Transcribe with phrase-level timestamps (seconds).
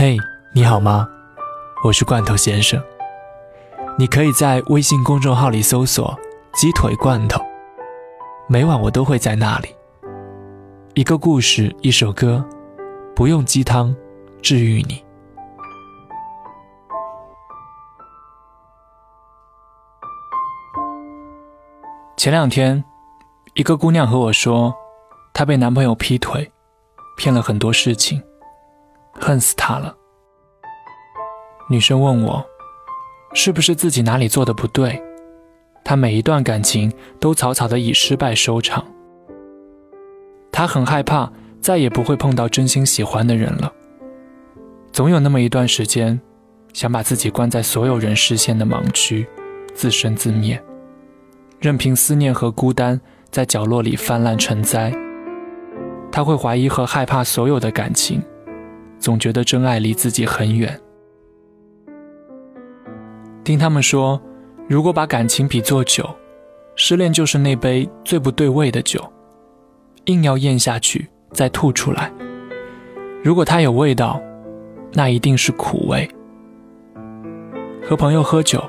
[0.00, 0.16] 嘿，
[0.52, 1.08] 你好吗？
[1.82, 2.80] 我是罐头先生。
[3.98, 6.16] 你可以在微信公众号里搜索
[6.54, 7.44] “鸡腿罐头”，
[8.46, 9.74] 每晚我都会在那里。
[10.94, 12.44] 一个故事，一首歌，
[13.12, 13.92] 不用鸡汤，
[14.40, 15.04] 治愈你。
[22.16, 22.84] 前两天，
[23.54, 24.72] 一个姑娘和我说，
[25.34, 26.52] 她被男朋友劈腿，
[27.16, 28.22] 骗了很多事情。
[29.20, 29.94] 恨死他了。
[31.70, 32.44] 女生问我，
[33.34, 35.02] 是不是自己哪里做的不对？
[35.84, 38.84] 她每一段感情都草草的以失败收场。
[40.50, 43.72] 她很害怕再也不会碰到真心喜欢的人了。
[44.92, 46.20] 总有那么一段时间，
[46.72, 49.26] 想把自己关在所有人视线的盲区，
[49.74, 50.62] 自生自灭，
[51.60, 54.92] 任凭思念和孤单在角落里泛滥成灾。
[56.10, 58.22] 她会怀疑和害怕所有的感情。
[58.98, 60.78] 总觉得真爱离自己很远。
[63.44, 64.20] 听他们说，
[64.68, 66.08] 如果把感情比作酒，
[66.74, 69.02] 失恋就是那杯最不对味的酒，
[70.04, 72.12] 硬要咽下去再吐出来。
[73.22, 74.20] 如果它有味道，
[74.92, 76.08] 那一定是苦味。
[77.82, 78.62] 和朋友喝酒，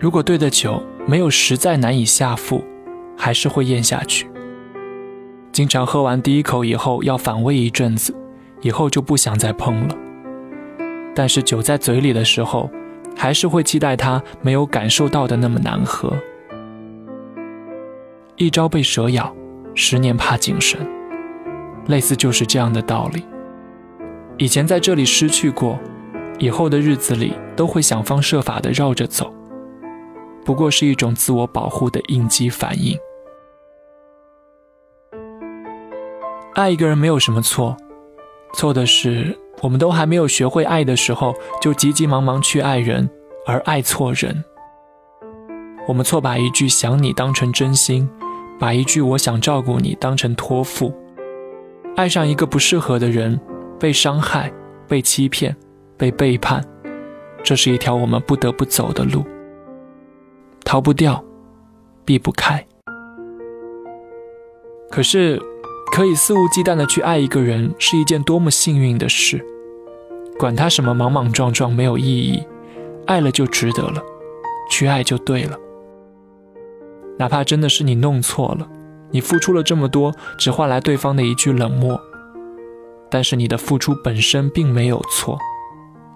[0.00, 2.64] 如果对的酒没有实在难以下腹，
[3.16, 4.26] 还是会咽下去。
[5.52, 8.14] 经常喝完第一口以后要反胃一阵子。
[8.62, 9.94] 以后就不想再碰了。
[11.14, 12.70] 但是酒在嘴里的时候，
[13.14, 16.10] 还是会期待它没有感受到的那么难喝。
[18.36, 19.32] 一朝被蛇咬，
[19.74, 20.80] 十年怕井绳，
[21.86, 23.22] 类似就是这样的道理。
[24.38, 25.78] 以前在这里失去过，
[26.38, 29.32] 以后的日子里都会想方设法的绕着走，
[30.44, 32.96] 不过是一种自我保护的应激反应。
[36.54, 37.76] 爱一个人没有什么错。
[38.54, 43.08] 错的是，我们都还没有学会爱的时候，就急急忙忙去爱人，
[43.46, 44.44] 而爱错人。
[45.88, 48.08] 我们错把一句想你当成真心，
[48.58, 50.94] 把一句我想照顾你当成托付。
[51.96, 53.40] 爱上一个不适合的人，
[53.80, 54.52] 被伤害、
[54.86, 55.56] 被欺骗、
[55.96, 56.62] 被背叛，
[57.42, 59.24] 这是一条我们不得不走的路，
[60.64, 61.24] 逃不掉，
[62.04, 62.64] 避不开。
[64.90, 65.40] 可是。
[65.92, 69.44] 可以肆无忌惮的去爱一个人，是一件多么幸运的事。
[70.38, 72.42] 管他什么莽莽撞撞没有意义，
[73.06, 74.02] 爱了就值得了，
[74.70, 75.58] 去爱就对了。
[77.18, 78.66] 哪怕真的是你弄错了，
[79.10, 82.00] 你付出了这么多，只换来对方的一句冷漠，
[83.10, 85.38] 但是你的付出本身并没有错，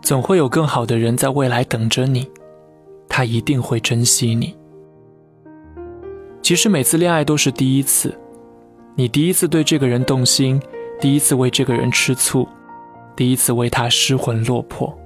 [0.00, 2.26] 总会有更好的人在未来等着你，
[3.10, 4.56] 他一定会珍惜你。
[6.40, 8.18] 其实每次恋爱都是第一次。
[8.98, 10.58] 你第一次对这个人动心，
[10.98, 12.48] 第一次为这个人吃醋，
[13.14, 14.98] 第一次为他失魂落魄。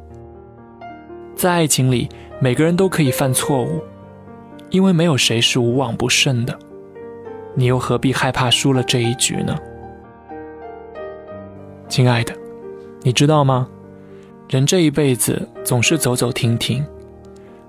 [1.34, 2.08] 在爱情里，
[2.38, 3.82] 每个人都可以犯错误，
[4.70, 6.56] 因为没有谁是无往不胜的。
[7.56, 9.58] 你又何必害怕输了这一局呢？
[11.88, 12.32] 亲爱的，
[13.02, 13.68] 你知道吗？
[14.48, 16.84] 人这一辈子总是走走停停，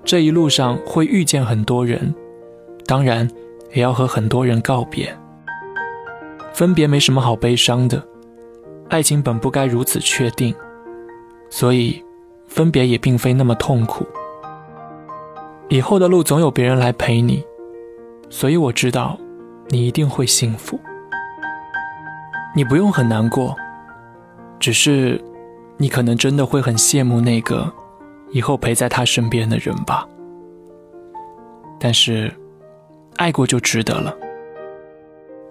[0.04, 2.14] 这一路上会遇见很多人，
[2.86, 3.28] 当然
[3.72, 5.12] 也要和很多人告别。
[6.54, 8.02] 分别没什么好悲伤的，
[8.88, 10.54] 爱情本不该如此确定，
[11.48, 12.02] 所以
[12.46, 14.06] 分别也并非那么痛苦。
[15.68, 17.42] 以后的路总有别人来陪你，
[18.28, 19.18] 所以我知道
[19.68, 20.78] 你一定会幸福。
[22.54, 23.56] 你不用很难过，
[24.60, 25.18] 只是
[25.78, 27.72] 你可能真的会很羡慕那个
[28.30, 30.06] 以后陪在他身边的人吧。
[31.80, 32.30] 但是，
[33.16, 34.14] 爱过就值得了。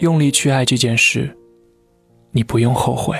[0.02, 1.38] 用力去爱这件事，
[2.32, 3.16] 你不用后悔。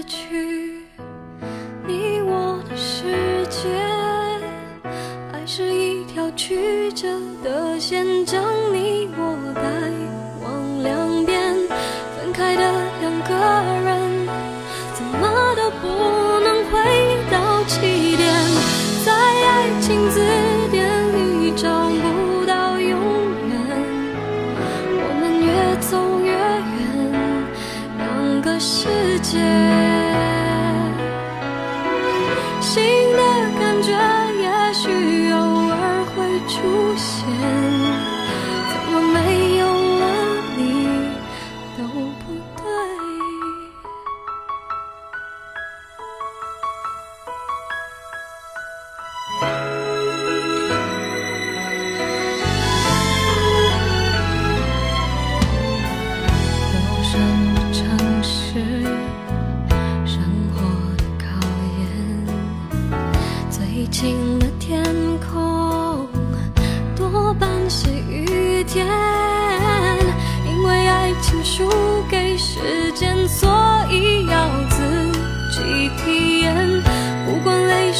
[0.00, 0.78] 失去
[1.86, 3.68] 你我的世界，
[5.30, 7.06] 爱是一条曲折
[7.44, 8.42] 的线，将
[8.72, 9.60] 你我带
[10.42, 11.54] 往两边，
[12.16, 12.62] 分开的
[13.02, 13.34] 两个
[13.84, 14.26] 人，
[14.94, 15.86] 怎么都不
[16.40, 16.80] 能回
[17.30, 18.32] 到起点，
[19.04, 20.22] 在爱情字
[20.70, 22.98] 典里找不到永
[23.50, 23.52] 远。
[24.96, 27.12] 我们越走越远，
[27.98, 28.88] 两个世
[29.20, 29.89] 界。
[36.60, 38.09] 出现。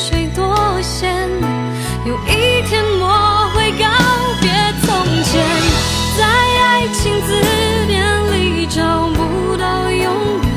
[0.03, 1.29] 水多咸，
[2.07, 3.85] 有一天我会告
[4.41, 4.49] 别
[4.81, 4.89] 从
[5.25, 5.31] 前，
[6.17, 7.29] 在爱情字
[7.87, 7.93] 典
[8.33, 8.81] 里找
[9.11, 9.19] 不
[9.59, 10.01] 到永
[10.41, 10.49] 远。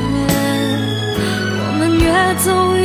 [1.60, 2.04] 我们越
[2.42, 2.83] 走越。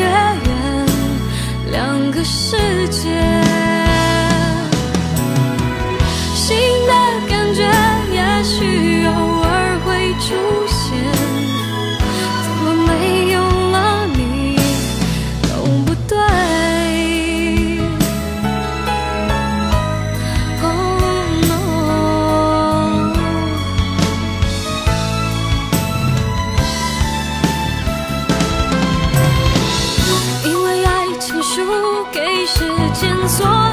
[33.40, 33.69] solo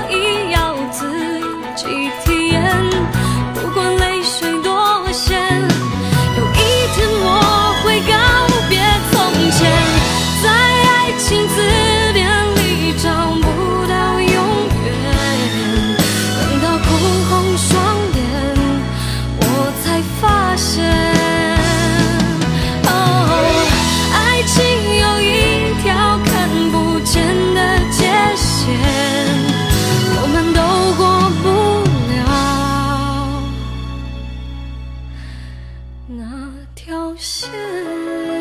[37.50, 38.35] 见。